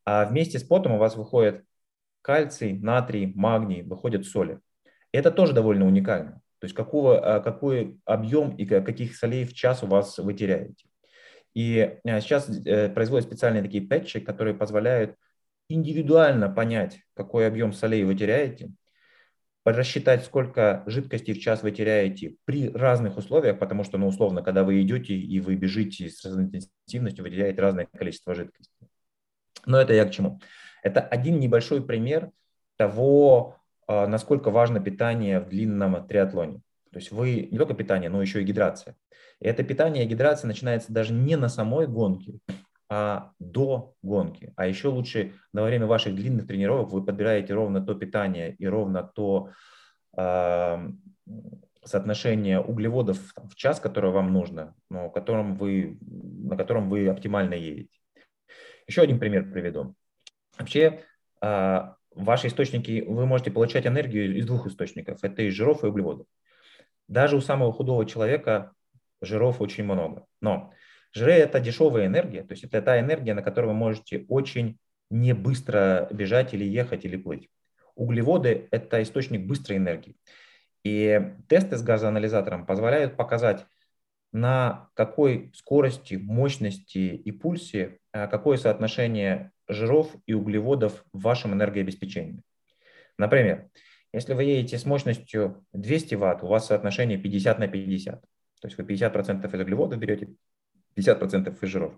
[0.06, 1.63] А вместе с потом у вас выходит
[2.22, 4.60] кальций, натрий, магний, выходят соли.
[5.12, 6.41] Это тоже довольно уникально.
[6.60, 10.86] То есть какого, а, какой объем и каких солей в час у вас вы теряете.
[11.54, 15.15] И а, сейчас э, производят специальные такие пэтчи, которые позволяют
[15.69, 18.72] индивидуально понять, какой объем солей вы теряете,
[19.65, 24.63] рассчитать, сколько жидкости в час вы теряете при разных условиях, потому что, ну, условно, когда
[24.63, 28.74] вы идете и вы бежите с разной интенсивностью, вы теряете разное количество жидкости.
[29.65, 30.39] Но это я к чему?
[30.82, 32.32] Это один небольшой пример
[32.78, 33.59] того,
[33.89, 36.62] насколько важно питание в длинном триатлоне.
[36.91, 38.95] То есть вы не только питание, но еще и гидрация.
[39.39, 42.39] И это питание и гидрация начинается даже не на самой гонке,
[42.89, 44.54] а до гонки.
[44.56, 49.04] А еще лучше на время ваших длинных тренировок вы подбираете ровно то питание и ровно
[49.04, 49.52] то
[50.17, 50.89] э,
[51.84, 57.97] соотношение углеводов в час, которое вам нужно, но которым вы, на котором вы оптимально едете.
[58.88, 59.95] Еще один пример приведу.
[60.58, 61.04] Вообще,
[61.41, 65.24] э, ваши источники, вы можете получать энергию из двух источников.
[65.24, 66.28] Это из жиров и углеводов.
[67.08, 68.74] Даже у самого худого человека
[69.22, 70.26] жиров очень много.
[70.42, 70.74] Но
[71.14, 74.78] Жиры– это дешевая энергия, то есть это та энергия, на которой вы можете очень
[75.10, 77.50] не быстро бежать или ехать или плыть.
[77.96, 80.16] Углеводы– это источник быстрой энергии.
[80.84, 83.66] И тесты с газоанализатором позволяют показать,
[84.32, 92.42] на какой скорости, мощности и пульсе а, какое соотношение жиров и углеводов в вашем энергообеспечении.
[93.18, 93.70] Например,
[94.12, 98.22] если вы едете с мощностью 200 Вт, у вас соотношение 50 на 50.
[98.22, 100.30] То есть вы 50% из углеводов берете,
[100.98, 101.94] 50% из жиров.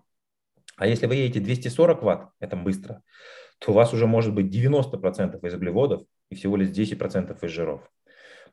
[0.76, 3.02] А если вы едете 240 ватт, это быстро,
[3.60, 7.90] то у вас уже может быть 90% из углеводов и всего лишь 10% из жиров.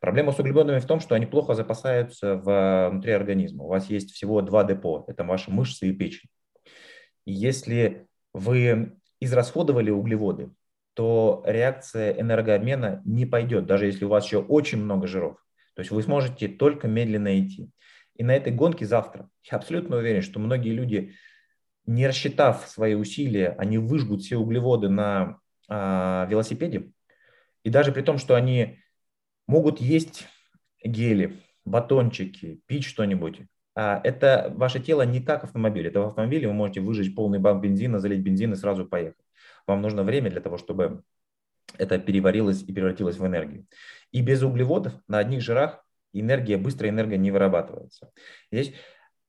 [0.00, 3.64] Проблема с углеводами в том, что они плохо запасаются внутри организма.
[3.64, 6.28] У вас есть всего два депо, это ваши мышцы и печень.
[7.26, 10.50] Если вы израсходовали углеводы,
[10.94, 15.36] то реакция энергообмена не пойдет, даже если у вас еще очень много жиров.
[15.74, 17.70] То есть вы сможете только медленно идти.
[18.16, 21.14] И на этой гонке завтра, я абсолютно уверен, что многие люди,
[21.86, 26.90] не рассчитав свои усилия, они выжгут все углеводы на а, велосипеде.
[27.62, 28.80] И даже при том, что они
[29.46, 30.26] могут есть
[30.82, 33.42] гели, батончики, пить что-нибудь,
[33.78, 35.86] это ваше тело не как автомобиль.
[35.86, 39.24] Это в автомобиле вы можете выжечь полный бак бензина, залить бензин и сразу поехать.
[39.66, 41.02] Вам нужно время для того, чтобы
[41.76, 43.66] это переварилось и превратилось в энергию.
[44.10, 48.10] И без углеводов на одних жирах энергия, быстрая энергия не вырабатывается.
[48.50, 48.74] Здесь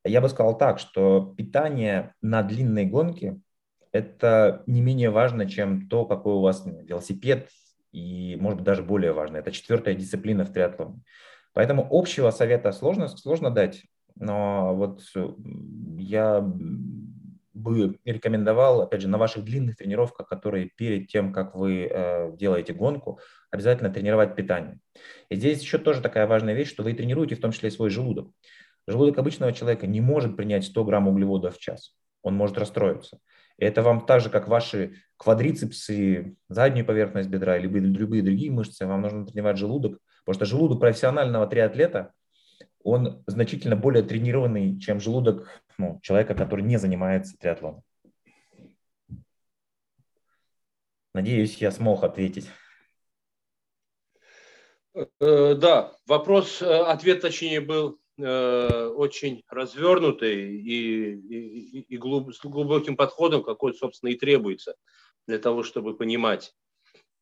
[0.03, 3.39] я бы сказал так, что питание на длинной гонке–
[3.91, 7.49] это не менее важно, чем то, какой у вас велосипед,
[7.91, 9.37] и, может быть, даже более важно.
[9.37, 11.01] Это четвертая дисциплина в триатлоне.
[11.53, 13.83] Поэтому общего совета сложно, сложно дать,
[14.19, 15.01] но вот
[15.97, 16.41] я
[17.59, 22.73] бы рекомендовал, опять же, на ваших длинных тренировках, которые перед тем, как вы э, делаете
[22.73, 23.19] гонку,
[23.51, 24.79] обязательно тренировать питание.
[25.29, 27.89] И здесь еще тоже такая важная вещь, что вы тренируете в том числе и свой
[27.89, 28.31] желудок.
[28.87, 31.95] Желудок обычного человека не может принять 100 грамм углеводов в час.
[32.23, 33.19] Он может расстроиться.
[33.57, 38.85] И это вам так же, как ваши квадрицепсы, заднюю поверхность бедра, либо любые другие мышцы,
[38.85, 42.13] вам нужно тренировать желудок, потому что желудок профессионального триатлета,
[42.83, 47.83] он значительно более тренированный, чем желудок ну, человека, который не занимается триатлоном.
[51.13, 52.47] Надеюсь, я смог ответить.
[54.93, 62.95] Э, да, вопрос, э, ответ точнее был э, очень развернутый и, и, и с глубоким
[62.95, 64.75] подходом, какой, собственно, и требуется
[65.27, 66.53] для того, чтобы понимать.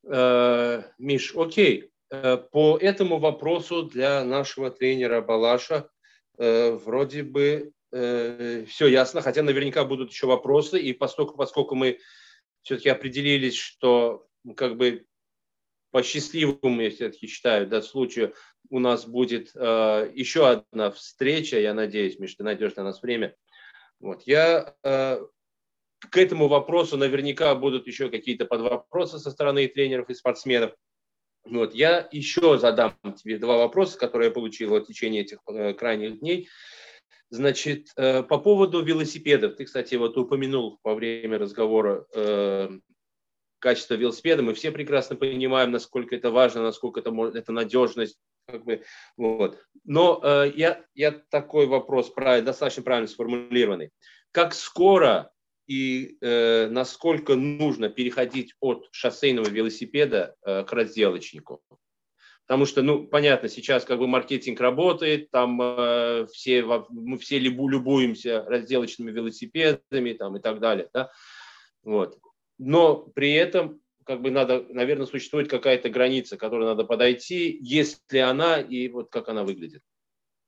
[0.03, 5.89] Миш, окей, по этому вопросу для нашего тренера Балаша
[6.37, 11.99] э, вроде бы э, все ясно, хотя наверняка будут еще вопросы, и поскольку, поскольку мы
[12.61, 15.05] все-таки определились, что как бы
[15.91, 18.33] по счастливому, я все-таки считаю, да, случаю
[18.69, 23.35] у нас будет э, еще одна встреча, я надеюсь, Миш, ты найдешь на нас время.
[23.99, 25.19] Вот, я э,
[25.99, 30.73] к этому вопросу наверняка будут еще какие-то подвопросы со стороны тренеров и спортсменов.
[31.49, 36.19] Вот, я еще задам тебе два вопроса, которые я получил в течение этих э, крайних
[36.19, 36.49] дней.
[37.29, 39.55] Значит, э, по поводу велосипедов.
[39.55, 42.69] Ты, кстати, вот упомянул во время разговора э,
[43.59, 44.43] качество велосипеда.
[44.43, 48.17] Мы все прекрасно понимаем, насколько это важно, насколько это, это надежность.
[48.47, 48.83] Как бы,
[49.17, 49.59] вот.
[49.83, 50.21] Но
[50.55, 53.91] я, я такой вопрос правильно, достаточно правильно сформулированный.
[54.31, 55.33] Как скоро
[55.67, 61.61] и э, насколько нужно переходить от шоссейного велосипеда э, к разделочнику?
[62.45, 67.67] Потому что, ну, понятно, сейчас как бы маркетинг работает, там э, все, мы все любу,
[67.67, 70.89] любуемся разделочными велосипедами там, и так далее.
[70.93, 71.11] Да?
[71.83, 72.17] Вот
[72.57, 78.01] но при этом как бы надо, наверное, существует какая-то граница, к которой надо подойти, есть
[78.11, 79.81] ли она и вот как она выглядит.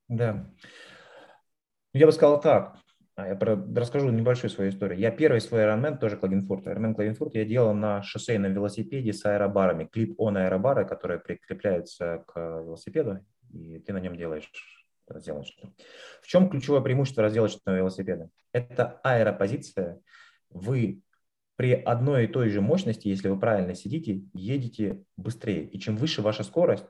[0.08, 0.50] Да.
[1.92, 2.78] Я бы сказал так.
[3.20, 3.38] А, я
[3.76, 4.98] расскажу небольшую свою историю.
[4.98, 6.66] Я первый свой Ironman, тоже Клагенфурт.
[6.66, 9.84] Ironman Клагенфурт я делал на шоссейном велосипеде с аэробарами.
[9.84, 14.50] Клип-он аэробары, которые прикрепляются к велосипеду, и ты на нем делаешь
[15.06, 15.74] разделочную.
[16.22, 18.30] В чем ключевое преимущество разделочного велосипеда?
[18.52, 20.00] Это аэропозиция.
[20.48, 21.02] Вы
[21.56, 25.64] при одной и той же мощности, если вы правильно сидите, едете быстрее.
[25.64, 26.86] И чем выше ваша скорость,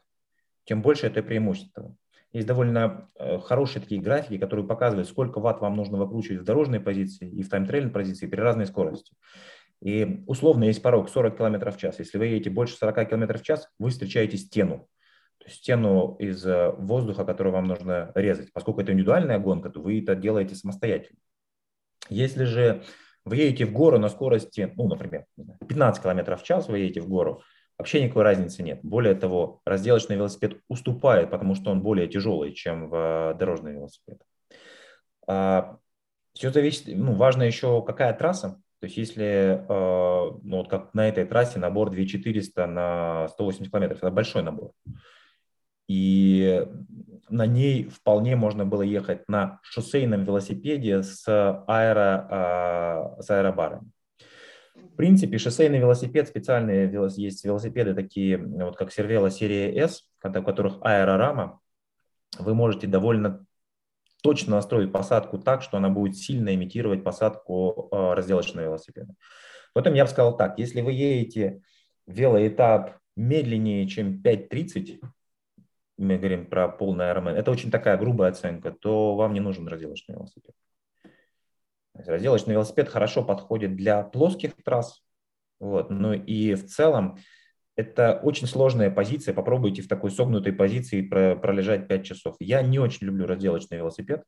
[0.64, 1.96] тем больше это преимущество.
[2.32, 6.78] Есть довольно э, хорошие такие графики, которые показывают, сколько ватт вам нужно выкручивать в дорожной
[6.78, 9.14] позиции и в тайм-трейлинг позиции при разной скорости.
[9.80, 11.98] И условно есть порог 40 км в час.
[11.98, 14.88] Если вы едете больше 40 км в час, вы встречаете стену.
[15.38, 18.52] То есть стену из э, воздуха, которую вам нужно резать.
[18.52, 21.18] Поскольку это индивидуальная гонка, то вы это делаете самостоятельно.
[22.10, 22.84] Если же
[23.24, 25.24] вы едете в гору на скорости, ну, например,
[25.66, 27.42] 15 км в час вы едете в гору,
[27.80, 28.80] вообще никакой разницы нет.
[28.82, 34.20] Более того, разделочный велосипед уступает, потому что он более тяжелый, чем в дорожный велосипед.
[35.26, 35.78] А,
[36.34, 38.60] все зависит, ну, важно еще какая трасса.
[38.80, 43.98] То есть если, а, ну, вот как на этой трассе набор 2400 на 180 километров,
[43.98, 44.72] это большой набор.
[45.88, 46.66] И
[47.30, 51.26] на ней вполне можно было ехать на шоссейном велосипеде с,
[51.66, 53.90] аэро, а, с аэробарами.
[55.00, 60.76] В принципе, шоссейный велосипед, специальные есть велосипеды такие, вот как Сервела серия S, у которых
[60.82, 61.58] аэрорама,
[62.38, 63.46] вы можете довольно
[64.22, 69.14] точно настроить посадку так, что она будет сильно имитировать посадку а, разделочного велосипеда.
[69.72, 71.62] Поэтому я бы сказал так, если вы едете
[72.06, 75.00] велоэтап медленнее, чем 5.30,
[75.96, 80.16] мы говорим про полный Ironman, это очень такая грубая оценка, то вам не нужен разделочный
[80.16, 80.54] велосипед.
[82.06, 85.02] Разделочный велосипед хорошо подходит для плоских трасс,
[85.58, 87.18] вот, ну и в целом
[87.76, 92.36] это очень сложная позиция, попробуйте в такой согнутой позиции пролежать 5 часов.
[92.40, 94.22] Я не очень люблю разделочный велосипед,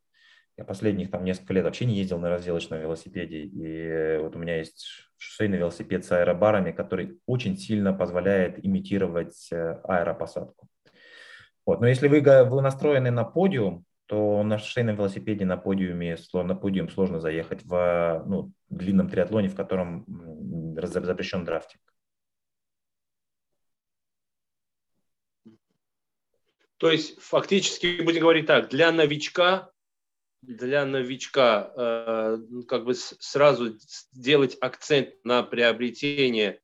[0.59, 4.59] я последних там несколько лет вообще не ездил на разделочном велосипеде, и вот у меня
[4.59, 10.69] есть шоссейный велосипед с аэробарами, который очень сильно позволяет имитировать э, аэропосадку.
[11.65, 11.81] Вот.
[11.81, 16.91] Но если вы, вы настроены на подиум, то на шейном велосипеде на подиуме на подиум
[16.91, 20.05] сложно заехать в ну, длинном триатлоне, в котором
[20.83, 21.83] запрещен драфтинг.
[26.77, 29.71] То есть фактически, будем говорить так, для новичка,
[30.43, 33.79] для новичка э, как бы сразу
[34.13, 36.61] сделать акцент на приобретение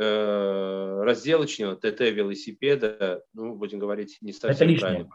[0.00, 5.10] Э, разделочного ТТ-велосипеда, ну, будем говорить, не совсем это лишнее.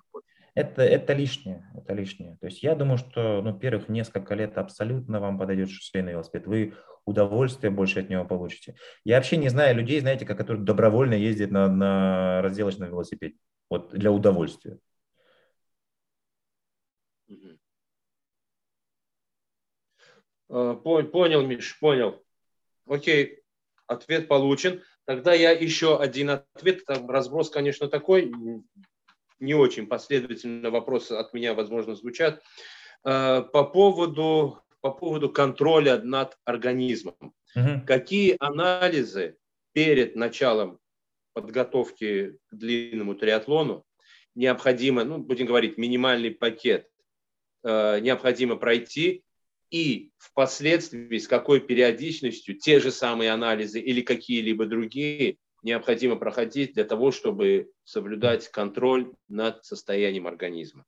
[0.55, 2.37] Это, это лишнее, это лишнее.
[2.39, 6.45] То есть я думаю, что, ну, первых несколько лет абсолютно вам подойдет шоссейный велосипед.
[6.45, 6.73] Вы
[7.05, 8.75] удовольствие больше от него получите.
[9.03, 13.35] Я вообще не знаю людей, знаете, которые добровольно ездят на, на разделочном велосипеде.
[13.69, 14.77] Вот для удовольствия.
[20.49, 22.23] Э, понял, Миш, понял.
[22.85, 23.41] Окей,
[23.87, 24.83] ответ получен.
[25.05, 26.85] Тогда я еще один ответ.
[26.85, 28.31] Там разброс, конечно, такой,
[29.43, 32.41] не очень последовательно вопросы от меня, возможно, звучат.
[33.05, 37.33] Э, по поводу, по поводу контроля над организмом.
[37.55, 37.85] Угу.
[37.85, 39.37] Какие анализы
[39.73, 40.79] перед началом
[41.33, 43.83] подготовки к длинному триатлону
[44.35, 46.87] необходимо, ну, будем говорить, минимальный пакет
[47.63, 49.23] э, необходимо пройти,
[49.69, 56.83] и впоследствии с какой периодичностью те же самые анализы или какие-либо другие необходимо проходить для
[56.83, 60.85] того, чтобы соблюдать контроль над состоянием организма.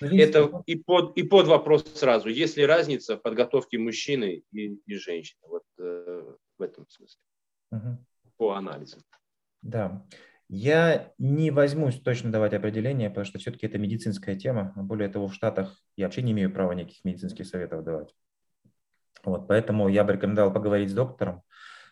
[0.00, 2.28] Это и под, и под вопрос сразу.
[2.28, 5.40] Есть ли разница в подготовке мужчины и, и женщины?
[5.48, 7.20] Вот э, в этом смысле.
[7.72, 8.06] Угу.
[8.36, 9.00] По анализам.
[9.62, 10.06] Да.
[10.48, 14.72] Я не возьмусь точно давать определение, потому что все-таки это медицинская тема.
[14.76, 18.14] Более того, в Штатах я вообще не имею права никаких медицинских советов давать.
[19.22, 21.42] Вот, поэтому я бы рекомендовал поговорить с доктором.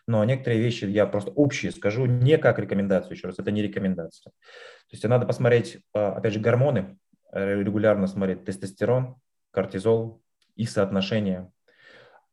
[0.09, 4.31] Но некоторые вещи я просто общие скажу, не как рекомендацию, еще раз, это не рекомендация.
[4.31, 6.97] То есть надо посмотреть, а, опять же, гормоны,
[7.31, 9.17] э, регулярно смотреть тестостерон,
[9.51, 10.23] кортизол,
[10.55, 11.51] их соотношение,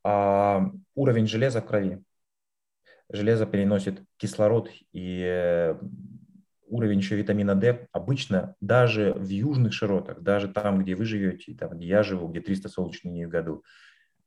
[0.02, 2.02] а, уровень железа в крови.
[3.10, 5.78] Железо переносит кислород и э,
[6.68, 11.76] уровень еще витамина D обычно даже в южных широтах, даже там, где вы живете, там,
[11.76, 13.64] где я живу, где 300 солнечных дней в году,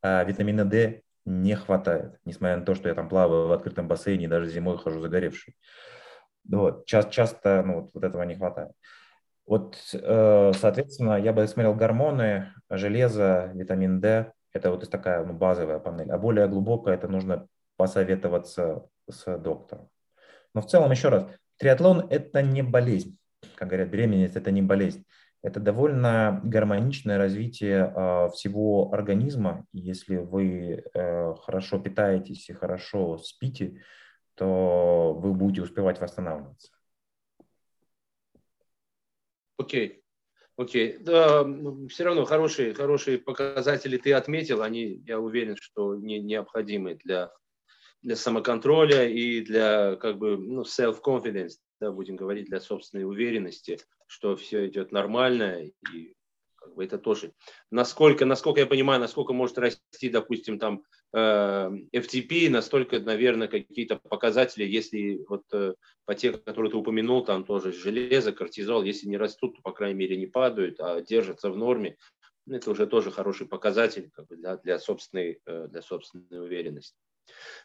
[0.03, 4.27] а витамина D не хватает, несмотря на то, что я там плаваю в открытом бассейне,
[4.27, 5.55] даже зимой хожу загоревший.
[6.49, 8.71] Вот, часто, часто ну, вот, вот этого не хватает.
[9.45, 14.31] Вот, э, соответственно, я бы смотрел гормоны, железо, витамин D.
[14.53, 16.11] Это вот такая ну, базовая панель.
[16.11, 19.89] А более глубокая это нужно посоветоваться с доктором.
[20.53, 21.25] Но в целом, еще раз,
[21.57, 23.17] Триатлон– это не болезнь.
[23.55, 25.05] Как говорят, беременность– это не болезнь.
[25.41, 29.65] Это довольно гармоничное развитие э, всего организма.
[29.71, 33.81] Если вы э, хорошо питаетесь и хорошо спите,
[34.35, 36.71] то вы будете успевать восстанавливаться.
[39.57, 40.03] Окей.
[40.57, 40.97] Окей.
[40.97, 41.45] Да,
[41.87, 44.61] все равно хорошие, хорошие показатели ты отметил.
[44.61, 47.31] Они, я уверен, что не, необходимы для
[48.01, 54.35] для самоконтроля и для как бы ну, self-confidence, да, будем говорить, для собственной уверенности, что
[54.35, 56.13] все идет нормально и
[56.55, 57.33] как бы это тоже.
[57.71, 60.83] Насколько, насколько я понимаю, насколько может расти, допустим, там
[61.13, 61.17] э,
[61.95, 65.73] FTP, настолько, наверное, какие-то показатели, если вот э,
[66.05, 69.97] по те, которые ты упомянул, там тоже железо, кортизол, если не растут, то, по крайней
[69.97, 71.97] мере, не падают, а держатся в норме,
[72.47, 76.97] это уже тоже хороший показатель как бы, для, для, собственной, э, для собственной уверенности.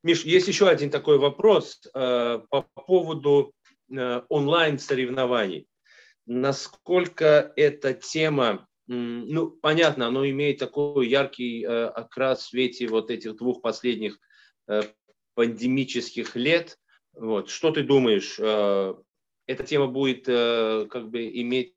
[0.04, 3.54] Миш, есть еще один такой вопрос э, по поводу
[3.90, 5.66] э, онлайн-соревнований.
[6.26, 13.36] Насколько эта тема, ну, понятно, она имеет такой яркий э, окрас в свете вот этих
[13.36, 14.18] двух последних
[15.34, 16.78] пандемических лет.
[17.14, 17.48] Вот.
[17.48, 21.74] Что ты думаешь, эта тема будет как бы иметь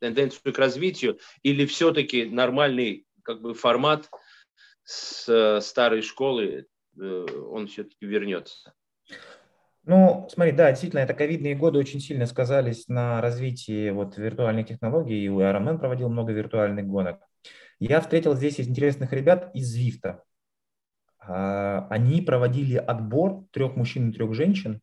[0.00, 4.10] тенденцию к развитию или все-таки нормальный как бы формат
[4.82, 6.66] с старой школы
[6.98, 8.74] он все-таки вернется?
[9.84, 15.24] Ну, смотри, да, действительно, это ковидные годы очень сильно сказались на развитии вот виртуальных технологий,
[15.24, 17.20] и Ironman проводил много виртуальных гонок.
[17.78, 20.24] Я встретил здесь интересных ребят из Звифта.
[21.20, 24.80] А, они проводили отбор трех мужчин и трех женщин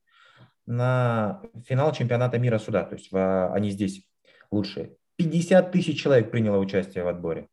[0.65, 2.83] на финал чемпионата мира суда.
[2.83, 4.07] То есть они здесь
[4.51, 4.95] лучшие.
[5.17, 7.49] 50 тысяч человек приняло участие в отборе.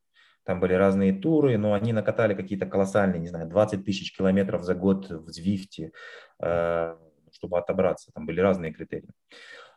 [0.50, 4.74] Там были разные туры, но они накатали какие-то колоссальные, не знаю, 20 тысяч километров за
[4.74, 5.92] год в Звифте,
[6.40, 6.96] э,
[7.30, 8.10] чтобы отобраться.
[8.12, 9.10] Там были разные критерии.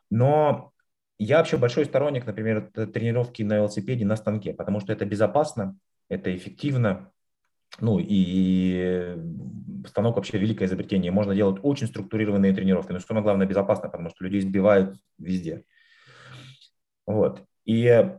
[0.09, 0.71] Но
[1.19, 5.77] я вообще большой сторонник, например, тренировки на велосипеде на станке, потому что это безопасно,
[6.09, 7.11] это эффективно,
[7.79, 9.15] ну и
[9.85, 11.11] станок вообще великое изобретение.
[11.11, 15.65] Можно делать очень структурированные тренировки, но самое главное безопасно, потому что людей сбивают везде.
[17.05, 17.43] Вот.
[17.63, 18.09] И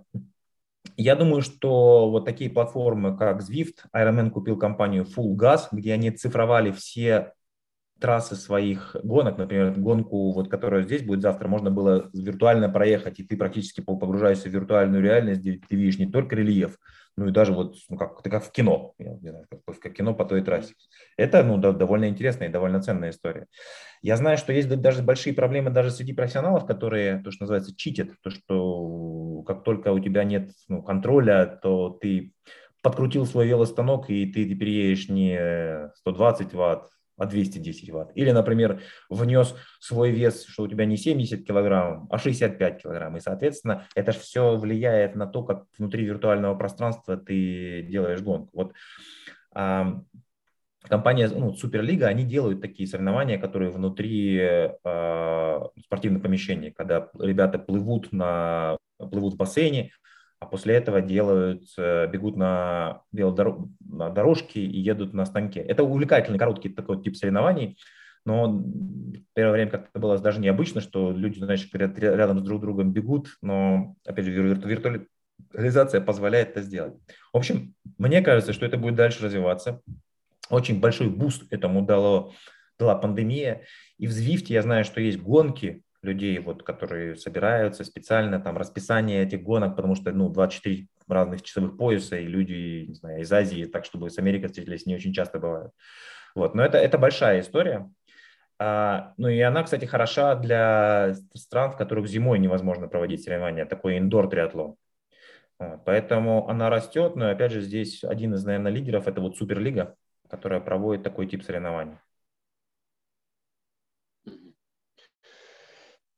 [0.97, 6.11] я думаю, что вот такие платформы, как Zwift, Ironman купил компанию Full Gas, где они
[6.11, 7.33] цифровали все
[8.01, 13.25] трассы своих гонок, например, гонку, вот, которая здесь будет завтра, можно было виртуально проехать, и
[13.25, 16.77] ты практически погружаешься в виртуальную реальность, где ты видишь не только рельеф,
[17.17, 19.95] ну и даже вот ну, как, ты как в кино, я не знаю, как, как
[19.95, 20.75] кино по той трассе.
[21.17, 23.47] Это ну, да, довольно интересная и довольно ценная история.
[24.03, 28.09] Я знаю, что есть даже большие проблемы даже среди профессионалов, которые, то, что называется, читят,
[28.23, 32.33] то, что как только у тебя нет ну, контроля, то ты
[32.83, 38.11] подкрутил свой велостанок, и ты теперь едешь не 120 ватт, а 210 ватт.
[38.15, 43.17] Или, например, внес свой вес, что у тебя не 70 килограмм, а 65 килограмм.
[43.17, 48.51] И, соответственно, это же все влияет на то, как внутри виртуального пространства ты делаешь гонку.
[48.53, 48.73] Вот
[49.55, 50.03] а,
[50.83, 54.41] компания, ну, Суперлига, они делают такие соревнования, которые внутри
[54.85, 59.93] а, спортивных помещений, когда ребята плывут, на, плывут в бассейне,
[60.41, 65.61] а после этого делают, э, бегут на, на дорожке и едут на станке.
[65.61, 67.79] Это увлекательный, короткий такой тип соревнований,
[68.27, 68.63] но
[69.35, 73.97] первое время как-то было даже необычно, что люди, значит, рядом с друг другом бегут, но,
[74.05, 76.95] опять же, виртуализация позволяет это сделать.
[77.33, 79.81] В общем, мне кажется, что это будет дальше развиваться.
[80.51, 82.33] Очень большой буст этому дало,
[82.79, 83.63] дала пандемия.
[83.99, 88.57] И в Zwift е я знаю, что есть гонки людей, вот, которые собираются специально, там,
[88.57, 93.33] расписание этих гонок, потому что, ну, 24 разных часовых пояса, и люди, не знаю, из
[93.33, 95.71] Азии, так, чтобы с Америкой встретились, не очень часто бывает.
[96.35, 97.91] Вот, но это, это большая история.
[98.59, 103.99] А, ну и она, кстати, хороша для стран, в которых зимой невозможно проводить соревнования, такой
[103.99, 104.77] indoor-триатлон.
[105.85, 109.97] Поэтому она растет, но опять же здесь один из, наверное, лидеров– это вот Суперлига,
[110.29, 111.99] которая проводит такой тип соревнований.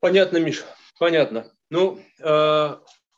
[0.06, 0.62] Понятно, Миша,
[1.00, 1.50] понятно.
[1.68, 2.76] Ну, э,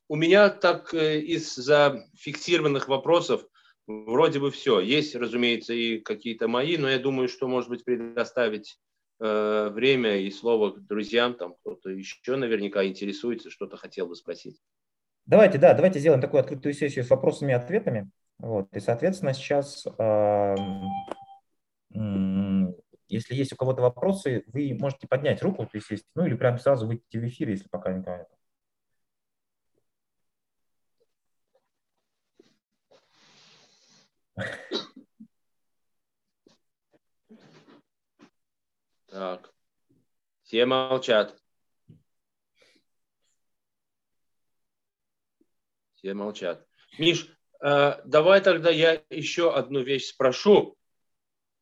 [0.08, 3.42] у меня так э, из за фиксированных вопросов
[3.86, 4.80] вроде бы все.
[4.80, 8.78] Есть, разумеется, и какие-то мои, но я думаю, что, может быть, предоставить
[9.20, 14.58] э, время и слово друзьям, там кто-то еще наверняка интересуется, что-то хотел бы спросить.
[15.26, 18.10] Давайте, да, давайте сделаем такую открытую сессию с вопросами и ответами.
[18.38, 20.54] Вот, и, соответственно, сейчас, э,
[23.08, 26.86] если есть у кого-то вопросы, вы можете поднять руку, то есть, ну или прямо сразу
[26.86, 28.28] выйти в эфир, если пока никого нет.
[39.08, 39.52] Так.
[40.42, 41.36] Все молчат.
[45.94, 46.66] Все молчат.
[46.98, 50.77] Миш, э, давай тогда я еще одну вещь спрошу.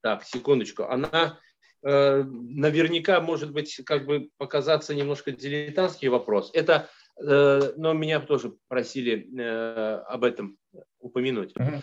[0.03, 0.85] Так, секундочку.
[0.85, 1.39] Она
[1.83, 6.51] э, наверняка может быть как бы показаться немножко дилетантский вопрос.
[6.55, 6.89] Это,
[7.21, 10.59] э, но меня тоже просили э, об этом
[10.99, 11.55] упомянуть.
[11.57, 11.83] Uh-huh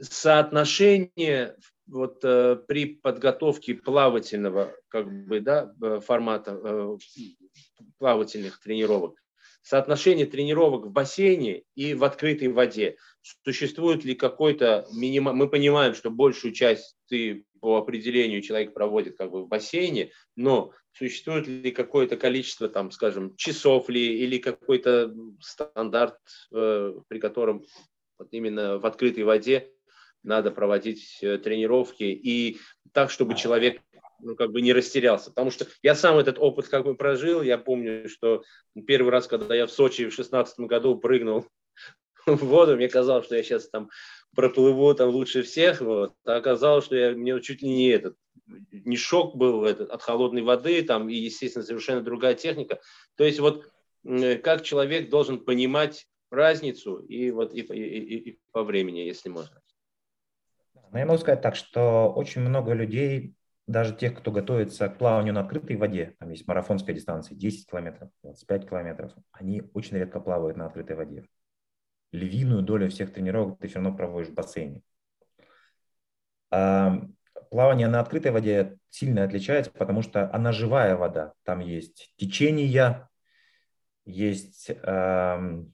[0.00, 1.56] соотношение
[1.86, 6.96] вот э, при подготовке плавательного как бы да э, формата э,
[7.98, 9.18] плавательных тренировок
[9.66, 12.96] соотношение тренировок в бассейне и в открытой воде.
[13.42, 19.32] Существует ли какой-то минимум мы понимаем что большую часть ты по определению человек проводит как
[19.32, 26.18] бы в бассейне но существует ли какое-то количество там скажем часов ли или какой-то стандарт
[26.54, 27.64] э, при котором
[28.20, 29.72] вот именно в открытой воде
[30.22, 32.58] надо проводить э, тренировки и
[32.92, 33.80] так, чтобы человек
[34.20, 35.30] ну, как бы не растерялся.
[35.30, 37.42] Потому что я сам этот опыт как бы прожил.
[37.42, 38.42] Я помню, что
[38.86, 41.46] первый раз, когда я в Сочи в шестнадцатом году прыгнул
[42.26, 43.90] в воду, мне казалось, что я сейчас там
[44.34, 45.80] проплыву там лучше всех.
[45.80, 46.14] Вот.
[46.24, 48.16] А оказалось, что я, мне чуть ли не этот,
[48.70, 52.80] не шок был этот, от холодной воды, там, и, естественно, совершенно другая техника.
[53.16, 53.66] То есть вот
[54.42, 59.60] как человек должен понимать разницу и вот и, и, и по времени, если можно.
[60.92, 63.34] Но я могу сказать так, что очень много людей,
[63.66, 68.10] даже тех, кто готовится к плаванию на открытой воде, там есть марафонская дистанция 10 километров,
[68.22, 71.24] 25 километров, они очень редко плавают на открытой воде.
[72.12, 74.82] Львиную долю всех тренировок ты все равно проводишь в бассейне.
[76.50, 77.02] А
[77.50, 81.32] плавание на открытой воде сильно отличается, потому что она живая вода.
[81.42, 83.08] Там есть течение,
[84.04, 85.64] есть э,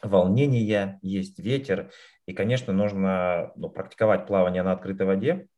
[0.00, 1.90] волнение, есть ветер.
[2.26, 5.48] И, конечно, нужно ну, практиковать плавание на открытой воде,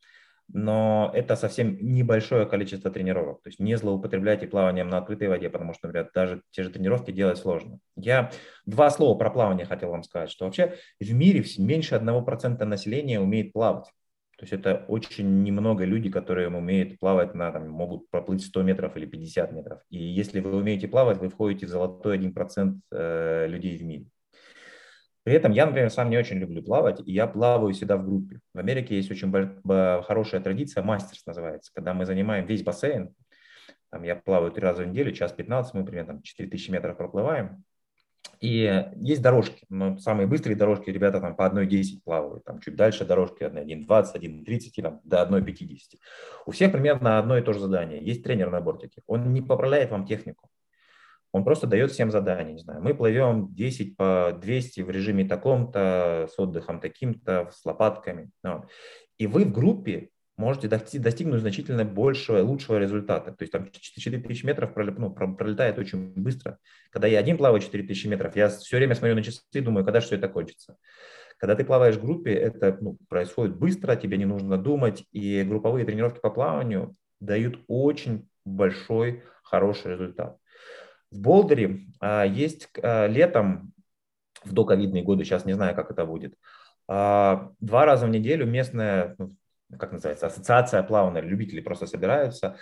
[0.53, 3.42] но это совсем небольшое количество тренировок.
[3.42, 7.11] То есть не злоупотребляйте плаванием на открытой воде, потому что, например, даже те же тренировки
[7.11, 7.78] делать сложно.
[7.96, 8.30] Я
[8.66, 13.53] два слова про плавание хотел вам сказать, что вообще в мире меньше 1% населения умеет
[13.53, 13.86] плавать.
[14.38, 18.96] То есть это очень немного люди, которые умеют плавать, на, там, могут проплыть 100 метров
[18.96, 19.80] или 50 метров.
[19.90, 24.07] И если вы умеете плавать, вы входите в золотой 1% э, людей в мире.
[25.29, 28.41] При этом я, например, сам не очень люблю плавать, и я плаваю всегда в группе.
[28.55, 29.31] В Америке есть очень
[30.03, 33.14] хорошая традиция, мастерс называется, когда мы занимаем весь бассейн.
[33.91, 37.62] Там я плаваю три раза в неделю, час 15, мы примерно там, 4000 метров проплываем.
[38.41, 43.05] И есть дорожки, но самые быстрые дорожки ребята там по 1.10 плавают, там чуть дальше
[43.05, 45.79] дорожки 1.20, 1.30 и там до 1.50.
[46.47, 48.03] У всех примерно одно и то же задание.
[48.03, 50.49] Есть тренер на бортике, он не поправляет вам технику,
[51.33, 56.29] он просто дает всем задания, не знаю, мы плывем 10 по 200 в режиме таком-то,
[56.33, 58.31] с отдыхом таким-то, с лопатками.
[58.43, 58.66] Вот.
[59.18, 63.33] И вы в группе можете достигнуть значительно большего, лучшего результата.
[63.33, 66.59] То есть там 4000 метров ну, пролетает очень быстро.
[66.91, 70.01] Когда я один плаваю 4000 метров, я все время смотрю на часы и думаю, когда
[70.01, 70.76] все это кончится.
[71.39, 75.85] Когда ты плаваешь в группе, это ну, происходит быстро, тебе не нужно думать, и групповые
[75.85, 80.39] тренировки по плаванию дают очень большой, хороший результат.
[81.11, 83.72] В Болдере а, есть а, летом,
[84.44, 86.34] в доковидные годы, сейчас не знаю, как это будет,
[86.86, 89.34] а, два раза в неделю местная, ну,
[89.78, 92.56] как называется, ассоциация плавания, любители просто собираются.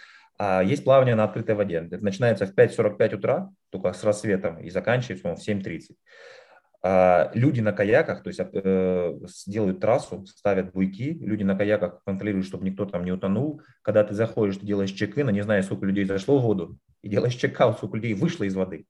[0.64, 1.76] Есть плавание на открытой воде.
[1.90, 5.96] Это начинается в 5.45 утра, только с рассветом, и заканчивается он в 7.30.
[6.82, 12.46] А люди на каяках, то есть э, делают трассу, ставят буйки, люди на каяках контролируют,
[12.46, 13.60] чтобы никто там не утонул.
[13.82, 16.76] Когда ты заходишь, ты делаешь чек-ин, не знаю, сколько людей зашло в воду,
[17.06, 18.86] и делаешь чек-аут, сколько людей вышло из воды.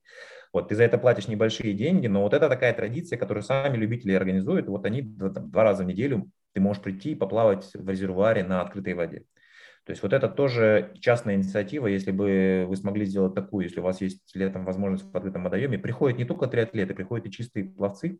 [0.53, 4.13] Вот, ты за это платишь небольшие деньги, но вот это такая традиция, которую сами любители
[4.13, 4.69] организуют.
[4.69, 8.95] Вот они два раза в неделю ты можешь прийти и поплавать в резервуаре на открытой
[8.95, 9.25] воде.
[9.85, 13.83] То есть вот это тоже частная инициатива, если бы вы смогли сделать такую, если у
[13.83, 18.19] вас есть летом возможность в открытом водоеме, приходят не только триатлеты, приходят и чистые пловцы.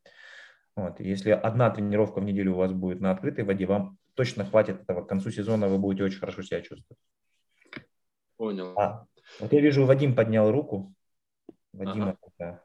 [0.77, 1.01] Вот.
[1.01, 5.03] Если одна тренировка в неделю у вас будет на открытой воде, вам точно хватит этого.
[5.03, 7.01] К концу сезона вы будете очень хорошо себя чувствовать.
[8.37, 8.79] Понял.
[8.79, 9.07] А,
[9.41, 10.95] вот я вижу, Вадим поднял руку.
[11.73, 12.63] Вадим, ага.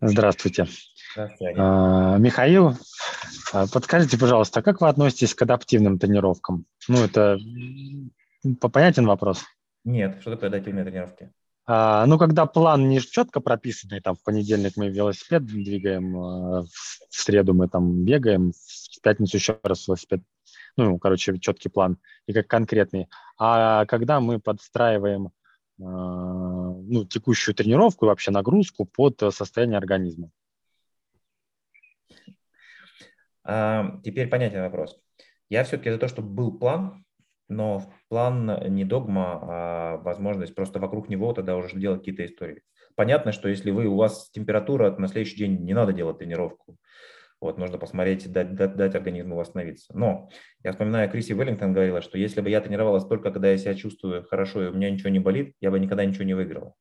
[0.00, 0.66] Здравствуйте.
[1.12, 1.54] Здравствуйте.
[1.58, 2.74] А, Михаил,
[3.52, 6.66] а, подскажите, пожалуйста, как вы относитесь к адаптивным тренировкам?
[6.88, 7.38] Ну, это
[8.60, 9.44] понятен вопрос?
[9.84, 11.32] Нет, что такое адаптивные тренировки?
[11.66, 16.68] А, ну, когда план не четко прописанный, там в понедельник мы велосипед двигаем, а, в
[17.10, 20.20] среду мы там бегаем, в пятницу еще раз велосипед,
[20.76, 23.08] ну, короче, четкий план и как конкретный.
[23.38, 25.30] А когда мы подстраиваем
[25.80, 30.30] а, ну, текущую тренировку и вообще нагрузку под состояние организма.
[33.44, 34.98] А, теперь понятен вопрос.
[35.48, 37.04] Я все-таки за то, чтобы был план,
[37.48, 42.62] но план не догма, а возможность просто вокруг него тогда уже делать какие-то истории.
[42.96, 46.76] Понятно, что если вы, у вас температура, на следующий день не надо делать тренировку.
[47.46, 49.96] Вот, нужно посмотреть, дать, дать, дать организму восстановиться.
[49.96, 50.28] Но
[50.64, 54.24] я вспоминаю, Криси Веллингтон говорила, что если бы я тренировалась только, когда я себя чувствую
[54.24, 56.74] хорошо и у меня ничего не болит, я бы никогда ничего не выиграла.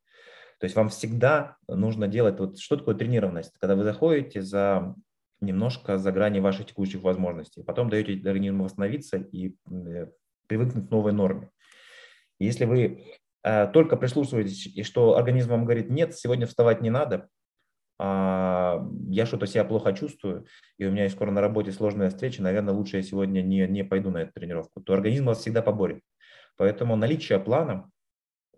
[0.59, 3.53] То есть вам всегда нужно делать, вот что такое тренированность?
[3.59, 4.95] Когда вы заходите за
[5.39, 10.07] немножко за грани ваших текущих возможностей, потом даете организму восстановиться и э,
[10.47, 11.51] привыкнуть к новой норме.
[12.39, 13.03] Если вы
[13.43, 17.29] э, только прислушиваетесь, и что организм вам говорит, нет, сегодня вставать не надо,
[17.97, 20.45] я что-то себя плохо чувствую,
[20.77, 24.11] и у меня скоро на работе сложная встреча, наверное, лучше я сегодня не, не пойду
[24.11, 26.01] на эту тренировку, то организм вас всегда поборет.
[26.57, 27.89] Поэтому наличие плана,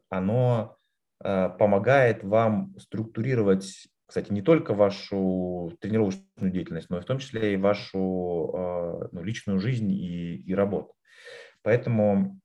[0.10, 0.78] оно
[1.24, 7.54] э, помогает вам структурировать, кстати, не только вашу тренировочную деятельность, но и в том числе
[7.54, 10.94] и вашу э, ну, личную жизнь и, и работу.
[11.62, 12.40] Поэтому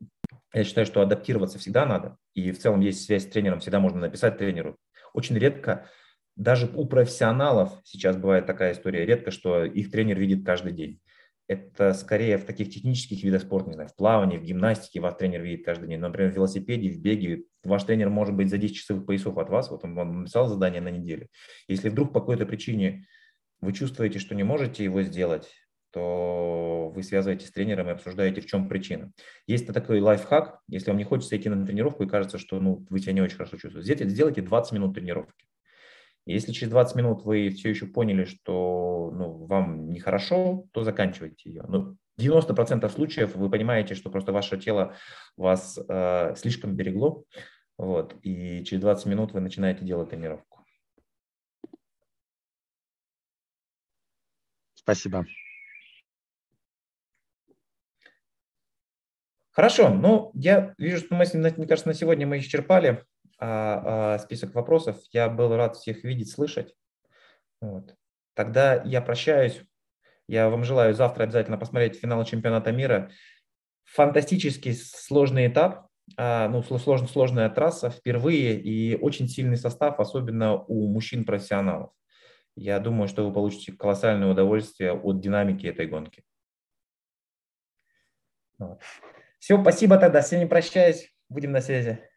[0.53, 4.01] я считаю, что адаптироваться всегда надо, и в целом есть связь с тренером, всегда можно
[4.01, 4.77] написать тренеру.
[5.15, 5.89] Очень редко
[6.37, 11.01] даже у профессионалов сейчас бывает такая история, редко, что их тренер видит каждый день.
[11.49, 15.43] Это скорее в таких технических видах спорта, не знаю, в плавании, в гимнастике вас тренер
[15.43, 15.99] видит каждый день.
[15.99, 19.71] Например, в велосипеде, в беге ваш тренер может быть за 10 часовых поясов от вас,
[19.71, 21.29] вот он вам написал задание на неделю.
[21.69, 23.07] Если вдруг по какой-то причине
[23.61, 25.51] вы чувствуете, что не можете его сделать,
[25.93, 29.13] то вы связываетесь с тренером и обсуждаете, в чем причина.
[29.47, 32.99] Есть такой лайфхак, если вам не хочется идти на тренировку и кажется, что ну, вы
[33.01, 35.45] себя не очень хорошо чувствуете, сделайте 20 минут тренировки.
[36.25, 41.65] Если через 20 минут вы все еще поняли, что ну, вам нехорошо, то заканчивайте ее.
[41.67, 44.95] Но 90% случаев вы понимаете, что просто ваше тело
[45.37, 47.25] вас э, слишком берегло,
[47.77, 50.65] вот, и через 20 минут вы начинаете делать тренировку.
[54.75, 55.25] Спасибо.
[59.53, 63.05] Хорошо, ну, я вижу, что мы, мне кажется, на сегодня мы исчерпали
[63.45, 64.99] а, а, список вопросов.
[65.11, 66.77] Я был рад всех видеть, слышать.
[67.61, 67.97] Вот.
[68.35, 69.61] Тогда я прощаюсь.
[70.29, 73.11] Я вам желаю завтра обязательно посмотреть финал чемпионата мира.
[73.85, 80.87] Фантастический сложный этап, а, ну, сложная, сложная трасса впервые и очень сильный состав, особенно у
[80.87, 81.91] мужчин-профессионалов.
[82.55, 86.23] Я думаю, что вы получите колоссальное удовольствие от динамики этой гонки.
[88.59, 88.81] Вот.
[89.41, 90.23] Все, спасибо тогда.
[90.23, 91.13] С вами прощаюсь.
[91.29, 92.12] Будем на связи.